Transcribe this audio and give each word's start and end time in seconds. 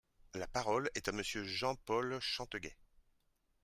La 0.33 0.47
parole 0.47 0.89
est 0.95 1.09
à 1.09 1.11
Monsieur 1.11 1.43
Jean-Paul 1.43 2.19
Chanteguet. 2.21 2.75